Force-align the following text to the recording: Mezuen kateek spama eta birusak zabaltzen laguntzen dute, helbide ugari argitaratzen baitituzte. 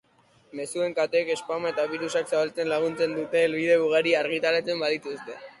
Mezuen 0.59 0.95
kateek 0.99 1.29
spama 1.41 1.69
eta 1.75 1.85
birusak 1.93 2.31
zabaltzen 2.33 2.71
laguntzen 2.73 3.15
dute, 3.21 3.45
helbide 3.49 3.79
ugari 3.87 4.19
argitaratzen 4.23 4.87
baitituzte. 4.87 5.43